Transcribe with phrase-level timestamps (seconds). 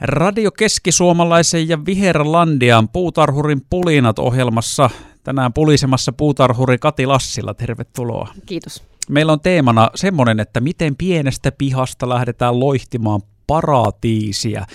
[0.00, 4.90] Radio Keskisuomalaisen ja Viherlandian puutarhurin pulinat ohjelmassa.
[5.24, 7.54] Tänään pulisemassa puutarhuri Kati Lassila.
[7.54, 8.28] Tervetuloa.
[8.46, 8.82] Kiitos.
[9.08, 14.66] Meillä on teemana semmoinen, että miten pienestä pihasta lähdetään loihtimaan paratiisia.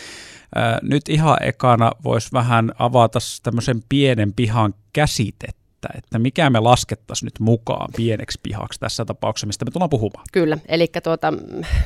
[0.82, 7.40] Nyt ihan ekana voisi vähän avata tämmöisen pienen pihan käsitettä, että mikä me laskettaisiin nyt
[7.40, 10.26] mukaan pieneksi pihaksi tässä tapauksessa, mistä me tullaan puhumaan.
[10.32, 11.34] Kyllä, eli tuota,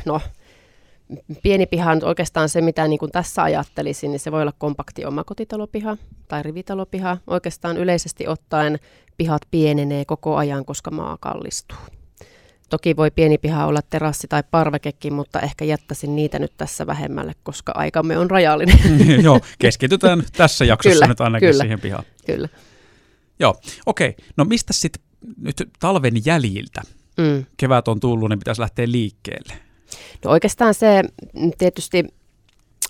[0.06, 0.22] no,
[1.44, 5.06] pieni piha on oikeastaan se, mitä niin kuin tässä ajattelisin, niin se voi olla kompakti
[5.06, 7.18] omakotitalopiha tai rivitalopiha.
[7.28, 8.80] Oikeastaan yleisesti ottaen
[9.18, 11.78] pihat pienenee koko ajan, koska maa kallistuu.
[12.70, 17.34] Toki voi pieni piha olla terassi tai parvekekin, mutta ehkä jättäisin niitä nyt tässä vähemmälle,
[17.44, 18.78] koska aikamme on rajallinen.
[19.24, 22.04] Joo, keskitytään tässä jaksossa kyllä, nyt ainakin kyllä, siihen pihaan.
[22.26, 22.50] Kyllä.
[23.40, 23.56] Joo,
[23.86, 24.10] okei.
[24.10, 24.26] Okay.
[24.38, 25.04] No mistä sitten
[25.42, 26.82] nyt talven jäljiltä?
[27.18, 27.46] Mm.
[27.58, 29.69] Kevät on tullut, niin pitäisi lähteä liikkeelle.
[30.26, 31.04] No oikeastaan se
[31.58, 32.06] tietysti,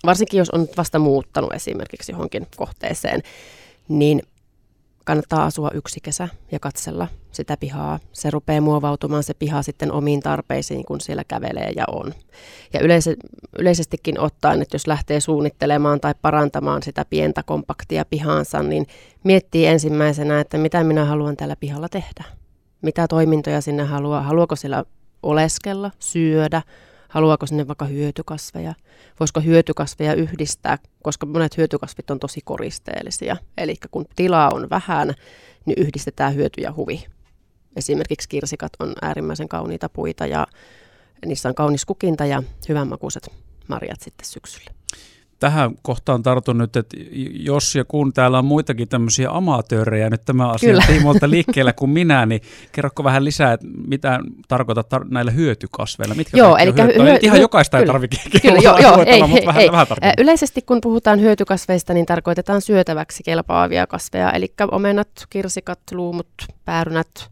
[0.06, 3.22] varsinkin jos on vasta muuttanut esimerkiksi johonkin kohteeseen,
[3.88, 4.22] niin
[5.04, 7.98] kannattaa asua yksi kesä ja katsella sitä pihaa.
[8.12, 12.14] Se rupeaa muovautumaan se piha sitten omiin tarpeisiin, kun siellä kävelee ja on.
[12.72, 13.16] Ja yleise,
[13.58, 18.86] yleisestikin ottaen, että jos lähtee suunnittelemaan tai parantamaan sitä pientä kompaktia pihaansa, niin
[19.24, 22.24] miettii ensimmäisenä, että mitä minä haluan tällä pihalla tehdä.
[22.82, 24.22] Mitä toimintoja sinne haluaa.
[24.22, 24.84] Haluaako siellä
[25.22, 26.62] oleskella, syödä,
[27.10, 28.74] Haluaako sinne vaikka hyötykasveja?
[29.20, 33.36] Voisiko hyötykasveja yhdistää, koska monet hyötykasvit on tosi koristeellisia.
[33.58, 35.14] Eli kun tilaa on vähän,
[35.66, 37.06] niin yhdistetään hyöty ja huvi.
[37.76, 40.46] Esimerkiksi kirsikat on äärimmäisen kauniita puita ja
[41.26, 43.30] niissä on kaunis kukinta ja hyvänmakuiset
[43.68, 44.79] marjat sitten syksyllä
[45.40, 46.96] tähän kohtaan tartun nyt, että
[47.32, 52.26] jos ja kun täällä on muitakin tämmöisiä amatöörejä nyt tämä asia tiimoilta liikkeellä kuin minä,
[52.26, 52.40] niin
[52.72, 56.14] kerroko vähän lisää, että mitä tarkoitat tar- näillä hyötykasveilla?
[56.14, 59.46] Mitkä joo, eli hyö- hyö- ihan jokaista kyllä, ei tarvitse kyllä, joo, joo, ei, mutta
[59.46, 59.72] vähän, ei.
[59.72, 59.86] vähän
[60.18, 66.28] Yleisesti kun puhutaan hyötykasveista, niin tarkoitetaan syötäväksi kelpaavia kasveja, eli omenat, kirsikat, luumut,
[66.64, 67.30] päärynät,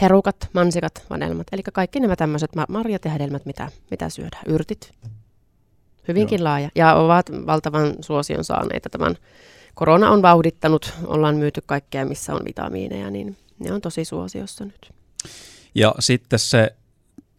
[0.00, 2.50] herukat, mansikat, vanelmat, eli kaikki nämä tämmöiset.
[2.68, 4.92] Marjat ja hedelmät, mitä, mitä syödään, yrtit,
[6.08, 6.44] hyvinkin Joo.
[6.44, 8.90] laaja ja ovat valtavan suosion saaneita.
[8.90, 9.16] Tämän
[9.74, 14.92] korona on vauhdittanut, ollaan myyty kaikkea, missä on vitamiineja, niin ne on tosi suosiossa nyt.
[15.74, 16.74] Ja sitten se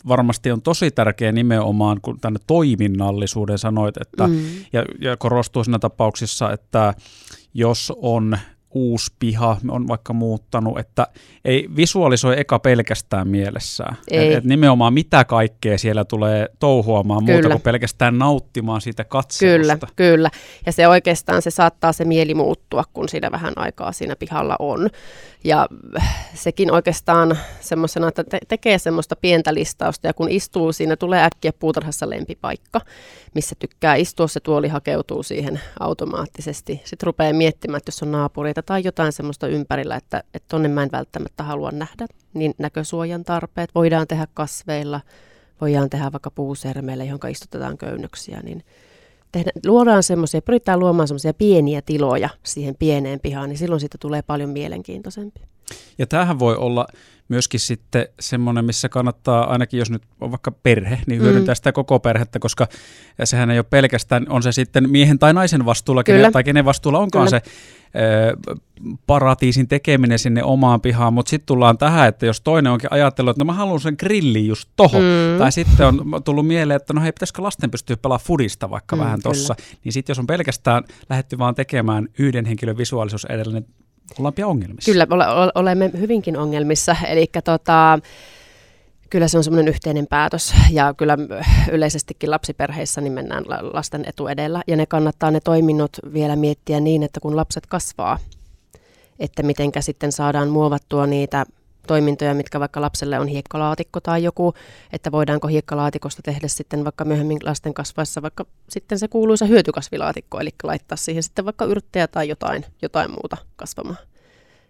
[0.07, 4.45] varmasti on tosi tärkeä nimenomaan, kun tänne toiminnallisuuden sanoit, että, mm.
[4.73, 6.93] ja, ja korostuu siinä tapauksissa, että
[7.53, 8.37] jos on
[8.75, 11.07] uusi piha on vaikka muuttanut, että
[11.45, 13.97] ei visualisoi eka pelkästään mielessään.
[14.11, 14.33] Ei.
[14.33, 17.39] Et, et nimenomaan mitä kaikkea siellä tulee touhuamaan kyllä.
[17.41, 19.77] muuta kuin pelkästään nauttimaan siitä katselusta.
[19.77, 20.29] Kyllä, kyllä.
[20.65, 24.89] Ja se oikeastaan se saattaa se mieli muuttua, kun siinä vähän aikaa siinä pihalla on.
[25.43, 25.67] Ja
[26.33, 31.53] sekin oikeastaan semmoisena, että te- tekee semmoista pientä listausta ja kun istuu siinä, tulee äkkiä
[31.59, 32.81] puutarhassa lempipaikka,
[33.35, 36.81] missä tykkää istua, se tuoli hakeutuu siihen automaattisesti.
[36.83, 40.83] Sitten rupeaa miettimään, että jos on naapureita tai jotain semmoista ympärillä, että, että tonne mä
[40.83, 45.01] en välttämättä halua nähdä, niin näkösuojan tarpeet voidaan tehdä kasveilla,
[45.61, 48.63] voidaan tehdä vaikka puusermeillä, johon istutetaan köynnöksiä, niin
[49.31, 54.21] tehdä, luodaan semmoisia, pyritään luomaan semmoisia pieniä tiloja siihen pieneen pihaan, niin silloin siitä tulee
[54.21, 55.41] paljon mielenkiintoisempi.
[55.97, 56.87] Ja tämähän voi olla
[57.27, 61.55] myöskin sitten semmoinen, missä kannattaa, ainakin jos nyt on vaikka perhe, niin hyödyntää mm.
[61.55, 62.67] sitä koko perhettä, koska
[63.23, 66.99] sehän ei ole pelkästään, on se sitten miehen tai naisen vastuulla, kenen, tai kenen vastuulla
[66.99, 67.39] onkaan Kyllä.
[67.39, 67.51] se
[67.95, 68.37] ö,
[69.07, 73.43] paratiisin tekeminen sinne omaan pihaan, mutta sitten tullaan tähän, että jos toinen onkin ajatellut, että
[73.43, 75.37] no mä haluan sen grilli just tohon, mm.
[75.37, 78.99] tai sitten on tullut mieleen, että no hei, pitäisikö lasten pystyä pelaamaan fudista vaikka mm,
[78.99, 83.67] vähän tossa, niin sitten jos on pelkästään lähetty vaan tekemään yhden henkilön visuaalisuus edellä, niin
[84.19, 84.91] ollaan pian ongelmissa.
[84.91, 86.95] Kyllä, ole, olemme hyvinkin ongelmissa.
[87.07, 87.99] Eli tota,
[89.09, 91.17] kyllä se on semmoinen yhteinen päätös ja kyllä
[91.71, 93.43] yleisestikin lapsiperheissä niin mennään
[93.73, 98.19] lasten etu edellä ja ne kannattaa ne toiminnot vielä miettiä niin, että kun lapset kasvaa,
[99.19, 101.45] että mitenkä sitten saadaan muovattua niitä
[101.87, 104.53] toimintoja, mitkä vaikka lapselle on hiekkalaatikko tai joku,
[104.93, 110.49] että voidaanko hiekkalaatikosta tehdä sitten vaikka myöhemmin lasten kasvaessa vaikka sitten se kuuluisa hyötykasvilaatikko, eli
[110.63, 113.97] laittaa siihen sitten vaikka yrttejä tai jotain, jotain muuta kasvamaan.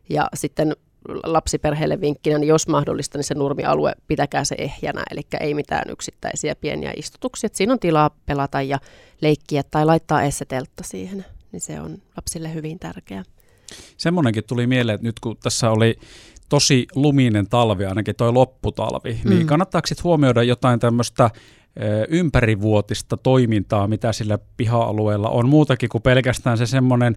[0.09, 0.75] Ja sitten
[1.23, 6.55] lapsiperheelle vinkkinä, niin jos mahdollista, niin se nurmialue pitäkää se ehjänä, eli ei mitään yksittäisiä
[6.55, 7.49] pieniä istutuksia.
[7.53, 8.79] Siinä on tilaa pelata ja
[9.21, 13.23] leikkiä tai laittaa esseteltta siihen, niin se on lapsille hyvin tärkeää.
[13.97, 15.99] Semmoinenkin tuli mieleen, että nyt kun tässä oli
[16.49, 19.29] tosi luminen talvi, ainakin toi lopputalvi, niin mm.
[19.29, 21.29] niin kannattaako sitten huomioida jotain tämmöistä
[22.09, 25.49] ympärivuotista toimintaa, mitä sillä piha-alueella on.
[25.49, 27.15] Muutakin kuin pelkästään se semmoinen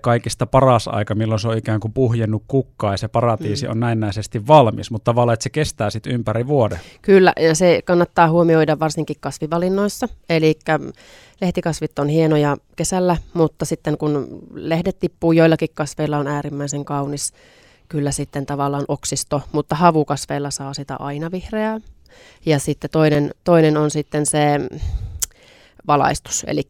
[0.00, 3.70] kaikista paras aika, milloin se on ikään kuin puhjennut kukkaa ja se paratiisi mm.
[3.70, 6.78] on näennäisesti valmis, mutta tavallaan, että se kestää sitten ympäri vuoden.
[7.02, 10.08] Kyllä, ja se kannattaa huomioida varsinkin kasvivalinnoissa.
[10.28, 10.58] Eli
[11.40, 17.32] lehtikasvit on hienoja kesällä, mutta sitten kun lehdet tippuu, joillakin kasveilla on äärimmäisen kaunis
[17.92, 21.80] kyllä sitten tavallaan oksisto, mutta havukasveilla saa sitä aina vihreää.
[22.46, 24.60] Ja sitten toinen, toinen on sitten se
[25.86, 26.62] valaistus, eli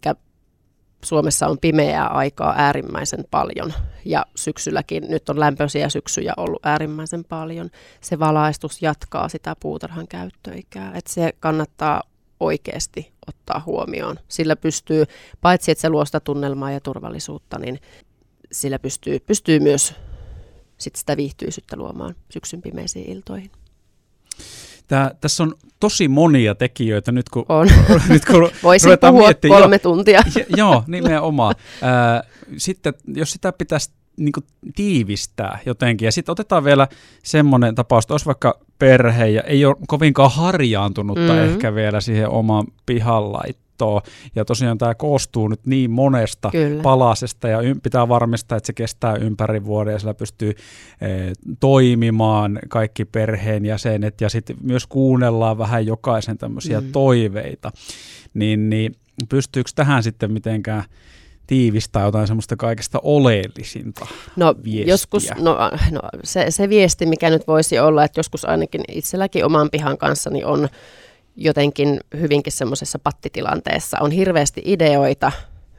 [1.05, 3.73] Suomessa on pimeää aikaa äärimmäisen paljon
[4.05, 7.71] ja syksylläkin, nyt on lämpöisiä syksyjä ollut äärimmäisen paljon.
[8.01, 12.03] Se valaistus jatkaa sitä puutarhan käyttöikää, että se kannattaa
[12.41, 14.19] oikeasti ottaa huomioon.
[14.29, 15.05] Sillä pystyy,
[15.41, 17.79] paitsi että se luo sitä tunnelmaa ja turvallisuutta, niin
[18.53, 19.95] sillä pystyy, pystyy myös
[20.83, 23.51] sit sitä viihtyisyyttä luomaan syksyn pimeisiin iltoihin.
[24.89, 27.69] Tää, tässä on tosi monia tekijöitä nyt kun, on.
[28.09, 30.23] nyt kun Voisin puhua miettiä, kolme jo, tuntia.
[30.37, 31.55] Jo, joo, nimenomaan.
[32.57, 34.45] Sitten jos sitä pitäisi niin kuin
[34.77, 36.07] tiivistää jotenkin.
[36.07, 36.89] Ja sitten otetaan vielä
[37.23, 41.53] semmoinen tapaus, että olisi vaikka perhe ja ei ole kovinkaan harjaantunutta mm-hmm.
[41.53, 42.67] ehkä vielä siihen omaan
[43.79, 44.03] pihanlaittoon.
[44.35, 46.83] Ja tosiaan tämä koostuu nyt niin monesta Kyllä.
[46.83, 51.07] palasesta ja pitää varmistaa, että se kestää ympäri vuoden ja sillä pystyy e,
[51.61, 56.93] toimimaan kaikki perheenjäsenet ja sitten myös kuunnellaan vähän jokaisen tämmöisiä mm.
[56.93, 57.73] toiveita.
[58.35, 58.97] Niin, niin
[59.29, 60.85] pystyykö tähän sitten mitenkään
[61.47, 64.93] tiivistää jotain semmoista kaikesta oleellisinta No viestiä?
[64.93, 65.57] joskus, no,
[65.91, 70.31] no se, se viesti, mikä nyt voisi olla, että joskus ainakin itselläkin oman pihan kanssa
[70.31, 70.69] niin on
[71.37, 73.99] jotenkin hyvinkin semmoisessa pattitilanteessa.
[74.01, 75.33] On hirveästi ideoita,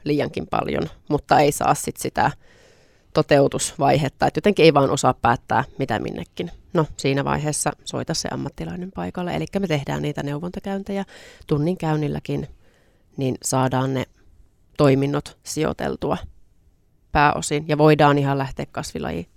[0.04, 2.30] liiankin paljon, mutta ei saa sit sitä
[3.14, 6.50] toteutusvaihetta, että jotenkin ei vaan osaa päättää mitä minnekin.
[6.72, 11.04] No siinä vaiheessa soita se ammattilainen paikalle, eli me tehdään niitä neuvontakäyntejä
[11.46, 12.48] tunnin käynnilläkin,
[13.16, 14.04] niin saadaan ne
[14.76, 16.16] toiminnot sijoiteltua
[17.12, 19.28] pääosin ja voidaan ihan lähteä kasvilaji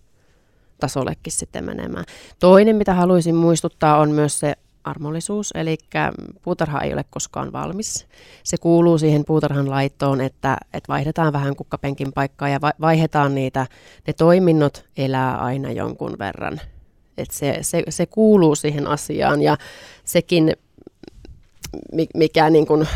[0.80, 2.06] tasollekin sitten menemään.
[2.40, 4.56] Toinen, mitä haluaisin muistuttaa, on myös se
[4.90, 5.78] armollisuus, eli
[6.42, 8.08] puutarha ei ole koskaan valmis.
[8.44, 13.68] Se kuuluu siihen puutarhan laittoon, että, että vaihdetaan vähän kukkapenkin paikkaa ja vaihdetaan niitä.
[14.08, 16.62] Ne toiminnot elää aina jonkun verran.
[17.18, 19.58] Et se, se, se kuuluu siihen asiaan ja
[20.04, 20.54] sekin,
[22.14, 22.88] mikä niin kuin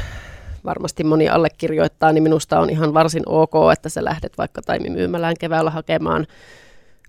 [0.65, 5.71] varmasti moni allekirjoittaa, niin minusta on ihan varsin ok, että sä lähdet vaikka taimimyymälään keväällä
[5.71, 6.27] hakemaan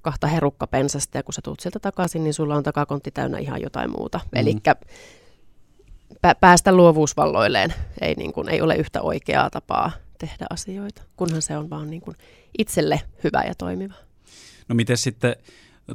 [0.02, 3.90] kahta herukkapensasta ja kun sä tuut sieltä takaisin, niin sulla on takakontti täynnä ihan jotain
[3.90, 4.20] muuta.
[4.24, 4.40] Mm.
[4.40, 4.56] Eli
[6.40, 11.70] päästä luovuusvalloilleen ei, niin kuin, ei ole yhtä oikeaa tapaa tehdä asioita, kunhan se on
[11.70, 12.16] vaan niin kuin
[12.58, 13.94] itselle hyvä ja toimiva.
[14.68, 15.36] No miten sitten,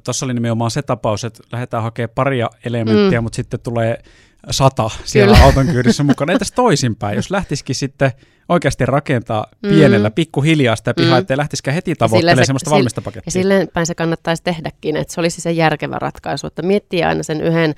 [0.03, 3.23] tuossa oli nimenomaan se tapaus, että lähdetään hakemaan paria elementtiä, mm.
[3.23, 4.03] mutta sitten tulee
[4.51, 5.45] sata siellä Kyllä.
[5.45, 6.33] auton kyydissä mukana.
[6.33, 8.11] Entäs toisinpäin, jos lähtisikin sitten
[8.49, 9.69] oikeasti rakentaa mm.
[9.69, 11.21] pienellä, pikkuhiljaa sitä pihaa, mm.
[11.21, 13.27] ettei lähtisikään heti tavoittelemaan semmoista valmista pakettia.
[13.27, 17.23] Ja silleen päin se kannattaisi tehdäkin, että se olisi se järkevä ratkaisu, että miettii aina
[17.23, 17.75] sen yhden,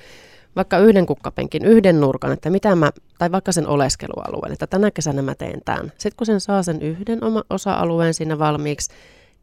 [0.56, 5.22] vaikka yhden kukkapenkin, yhden nurkan, että mitä mä, tai vaikka sen oleskelualueen, että tänä kesänä
[5.22, 5.86] mä teen tämän.
[5.86, 8.92] Sitten kun sen saa sen yhden oma osa-alueen siinä valmiiksi,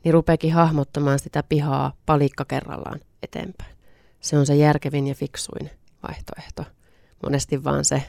[0.03, 3.77] niin rupeekin hahmottamaan sitä pihaa palikka kerrallaan eteenpäin.
[4.19, 5.69] Se on se järkevin ja fiksuin
[6.07, 6.63] vaihtoehto
[7.23, 8.03] monesti vaan se,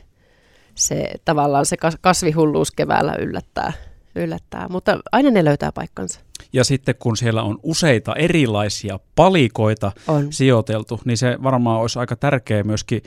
[0.79, 3.73] se tavallaan se kasvihulluus keväällä yllättää,
[4.15, 6.21] yllättää, mutta aina ne löytää paikkansa.
[6.53, 10.33] Ja sitten kun siellä on useita erilaisia palikoita on.
[10.33, 13.03] sijoiteltu, niin se varmaan olisi aika tärkeä myöskin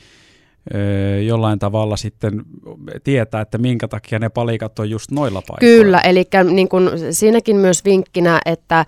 [1.26, 2.42] jollain tavalla sitten
[3.04, 5.84] tietää, että minkä takia ne palikat on just noilla paikoilla.
[5.84, 8.86] Kyllä, eli niin kun siinäkin myös vinkkinä, että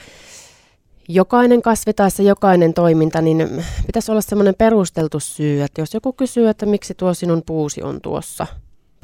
[1.07, 6.13] jokainen kasvi tai se jokainen toiminta, niin pitäisi olla semmoinen perusteltu syy, että jos joku
[6.13, 8.47] kysyy, että miksi tuo sinun puusi on tuossa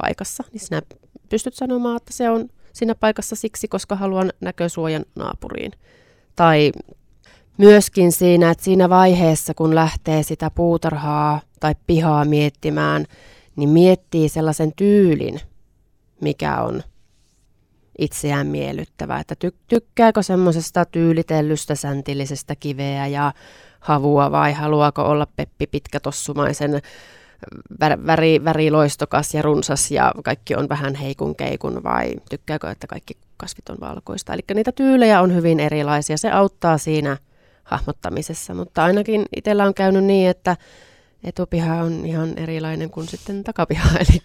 [0.01, 0.81] paikassa, niin sinä
[1.29, 5.71] pystyt sanomaan, että se on siinä paikassa siksi, koska haluan näkösuojan naapuriin.
[6.35, 6.71] Tai
[7.57, 13.05] myöskin siinä, että siinä vaiheessa, kun lähtee sitä puutarhaa tai pihaa miettimään,
[13.55, 15.39] niin miettii sellaisen tyylin,
[16.21, 16.83] mikä on
[17.97, 23.33] itseään miellyttävä, että ty- tykkääkö semmoisesta tyylitellystä säntillisestä kiveä ja
[23.79, 26.81] havua vai haluaako olla Peppi pitkätossumaisen
[27.83, 33.17] vä- väri, väriloistokas ja runsas ja kaikki on vähän heikun keikun vai tykkääkö, että kaikki
[33.37, 34.33] kasvit on valkoista.
[34.33, 37.17] Eli niitä tyylejä on hyvin erilaisia, se auttaa siinä
[37.63, 40.57] hahmottamisessa, mutta ainakin itsellä on käynyt niin, että
[41.23, 43.89] etupiha on ihan erilainen kuin sitten takapiha.
[44.09, 44.21] Eli...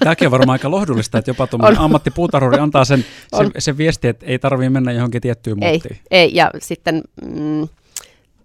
[0.00, 3.04] Tämäkin on varmaan aika lohdullista, että jopa tuommoinen ammattipuutarhuri antaa sen,
[3.36, 5.96] sen, sen viesti, että ei tarvitse mennä johonkin tiettyyn muottiin.
[6.10, 6.34] Ei, ei.
[6.34, 7.68] ja sitten mm,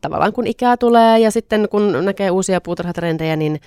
[0.02, 3.60] tavallaan kun ikää tulee ja sitten kun näkee uusia puutarhatrendejä, niin,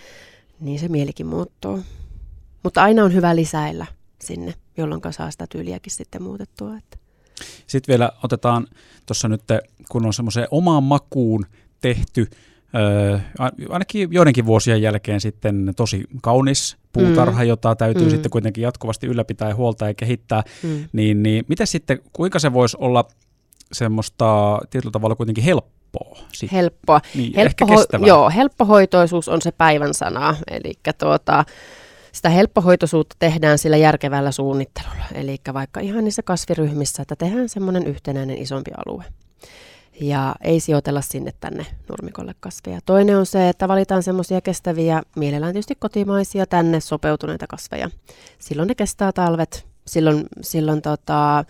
[0.62, 1.80] niin se mielikin muuttuu.
[2.62, 3.86] Mutta aina on hyvä lisäillä
[4.20, 6.76] sinne, jolloin saa sitä tyyliäkin sitten muutettua.
[6.76, 6.98] Että.
[7.66, 8.66] Sitten vielä otetaan
[9.06, 9.42] tuossa nyt,
[9.88, 11.46] kun on semmoiseen omaan makuun
[11.80, 12.28] tehty,
[12.74, 13.18] Öö,
[13.68, 17.48] ainakin joidenkin vuosien jälkeen sitten tosi kaunis puutarha, mm.
[17.48, 18.10] jota täytyy mm.
[18.10, 20.84] sitten kuitenkin jatkuvasti ylläpitää ja huoltaa ja kehittää, mm.
[20.92, 23.08] niin, niin miten sitten, kuinka se voisi olla
[23.72, 25.81] semmoista tietyllä tavalla kuitenkin helppoa?
[26.32, 26.56] Sitten?
[26.56, 27.00] Helppoa.
[27.14, 31.44] Niin, Helppo, ho- joo, helppohoitoisuus on se päivän sana, eli tuota,
[32.12, 38.38] sitä helppohoitoisuutta tehdään sillä järkevällä suunnittelulla, eli vaikka ihan niissä kasviryhmissä, että tehdään semmoinen yhtenäinen
[38.38, 39.04] isompi alue
[40.00, 42.80] ja ei sijoitella sinne tänne nurmikolle kasveja.
[42.86, 47.90] Toinen on se, että valitaan semmoisia kestäviä, mielellään tietysti kotimaisia, tänne sopeutuneita kasveja.
[48.38, 51.44] Silloin ne kestää talvet, silloin, silloin tota,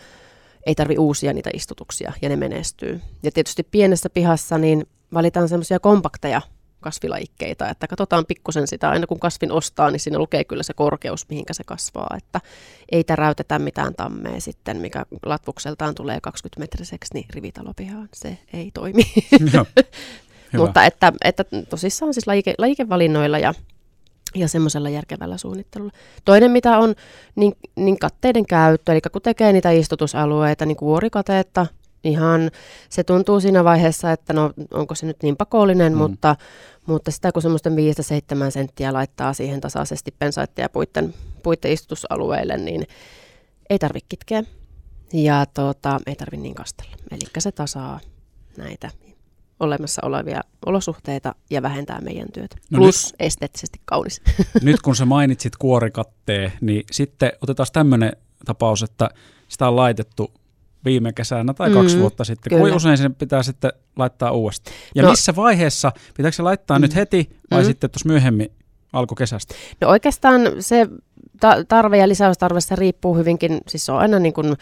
[0.67, 3.01] ei tarvi uusia niitä istutuksia ja ne menestyy.
[3.23, 6.43] Ja tietysti pienessä pihassa niin valitaan semmoisia kompakteja
[6.81, 11.29] kasvilajikkeita, että katsotaan pikkusen sitä, aina kun kasvin ostaa, niin siinä lukee kyllä se korkeus,
[11.29, 12.41] mihinkä se kasvaa, että
[12.93, 19.03] ei täräytetä mitään tammea sitten, mikä latvukseltaan tulee 20-metriseksi, niin rivitalopihaan, se ei toimi.
[19.55, 19.67] Joo,
[20.67, 23.55] Mutta että, että tosissaan siis lajike, lajikevalinnoilla ja
[24.35, 25.93] ja semmoisella järkevällä suunnittelulla.
[26.25, 26.95] Toinen, mitä on,
[27.35, 31.67] niin, niin katteiden käyttö, eli kun tekee niitä istutusalueita, niin kuorikateetta,
[32.05, 32.51] ihan,
[32.89, 35.99] se tuntuu siinä vaiheessa, että no onko se nyt niin pakollinen, mm.
[35.99, 36.37] mutta,
[36.87, 37.73] mutta sitä kun semmoista 5-7
[38.51, 42.87] senttiä laittaa siihen tasaisesti pensaitteja puitten, puitten istutusalueille, niin
[43.71, 44.43] ei tarvitse kitkeä
[45.13, 46.97] ja tuota, ei tarvitse niin kastella.
[47.11, 48.01] Eli se tasaa
[48.57, 48.91] näitä
[49.61, 52.57] olemassa olevia olosuhteita ja vähentää meidän työtä.
[52.71, 54.23] No Plus nyt, esteettisesti kaunis.
[54.63, 58.13] Nyt kun sä mainitsit kuorikatteen, niin sitten otetaan tämmöinen
[58.45, 59.11] tapaus, että
[59.49, 60.33] sitä on laitettu
[60.85, 62.51] viime kesänä tai kaksi mm, vuotta sitten.
[62.51, 62.61] Kyllä.
[62.61, 64.77] Kuinka usein sen pitää sitten laittaa uudestaan?
[64.95, 65.93] Ja no, missä vaiheessa?
[66.17, 67.67] Pitääkö se laittaa mm, nyt heti vai mm.
[67.67, 68.53] sitten tuossa myöhemmin
[68.93, 69.55] alkukesästä?
[69.81, 70.87] No oikeastaan se
[71.41, 74.57] ta- tarve ja lisäystarve se riippuu hyvinkin, siis se on aina niin kuin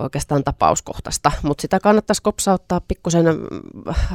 [0.00, 3.26] oikeastaan tapauskohtaista, mutta sitä kannattaisi kopsauttaa pikkusen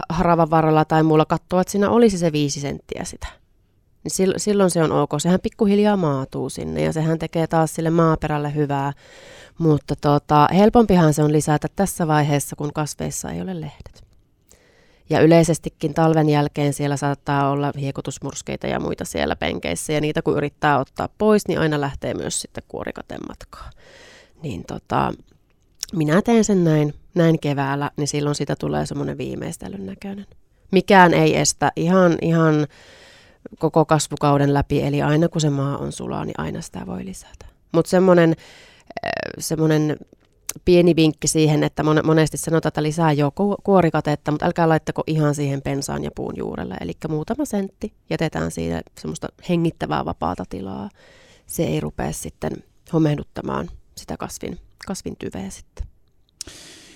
[0.09, 3.27] haravan varrella tai muulla katsoa, että siinä olisi se viisi senttiä sitä.
[4.03, 5.09] Niin silloin se on ok.
[5.17, 8.93] Sehän pikkuhiljaa maatuu sinne ja sehän tekee taas sille maaperälle hyvää.
[9.57, 14.03] Mutta tota, helpompihan se on lisätä tässä vaiheessa, kun kasveissa ei ole lehdet.
[15.09, 20.37] Ja yleisestikin talven jälkeen siellä saattaa olla hiekutusmurskeita ja muita siellä penkeissä, ja niitä kun
[20.37, 23.69] yrittää ottaa pois, niin aina lähtee myös sitten kuorikaten matkaa.
[24.43, 25.13] Niin tota,
[25.91, 30.25] minä teen sen näin, näin keväällä, niin silloin sitä tulee semmoinen viimeistelyn näköinen.
[30.71, 32.67] Mikään ei estä ihan, ihan
[33.59, 37.45] koko kasvukauden läpi, eli aina kun se maa on sulaa, niin aina sitä voi lisätä.
[37.71, 38.35] Mutta semmoinen
[39.39, 39.97] semmoinen
[40.65, 43.31] pieni vinkki siihen, että monesti sanotaan, että lisää jo
[43.63, 46.75] kuorikatetta, mutta älkää laittako ihan siihen pensaan ja puun juurelle.
[46.81, 50.89] Eli muutama sentti jätetään siitä semmoista hengittävää vapaata tilaa.
[51.47, 52.51] Se ei rupea sitten
[52.93, 55.87] homehduttamaan sitä kasvin, kasvin tyveä sitten.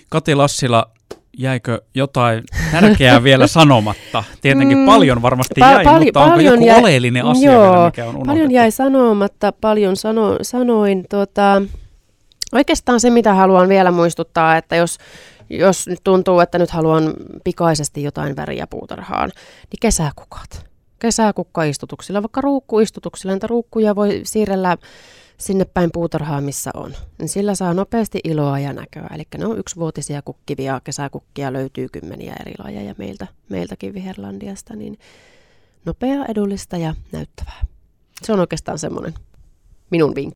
[0.08, 0.90] Kati Lassila,
[1.38, 4.24] jäikö jotain tärkeää vielä sanomatta?
[4.40, 7.84] Tietenkin mm, paljon varmasti pa- jäi, pal- mutta onko joku jäi, oleellinen asia joo, vielä,
[7.84, 8.26] mikä on unohdettu?
[8.26, 11.04] Paljon jäi sanomatta, paljon sano, sanoin.
[11.10, 11.62] Tuota,
[12.52, 14.98] Oikeastaan se, mitä haluan vielä muistuttaa, että jos,
[15.50, 17.14] jos nyt tuntuu, että nyt haluan
[17.44, 19.30] pikaisesti jotain väriä puutarhaan,
[19.70, 20.66] niin kesäkukat.
[20.98, 24.76] Kesäkukkaistutuksilla, vaikka ruukkuistutuksilla, niitä ruukkuja voi siirrellä
[25.38, 26.94] sinne päin puutarhaa, missä on.
[27.18, 29.10] Niin sillä saa nopeasti iloa ja näköä.
[29.14, 34.98] Eli ne on yksivuotisia kukkivia kesäkukkia, löytyy kymmeniä eri lajeja meiltä, meiltäkin Viherlandiasta, niin
[35.84, 37.62] nopea, edullista ja näyttävää.
[38.22, 39.14] Se on oikeastaan semmoinen
[39.90, 40.24] minun vinkki.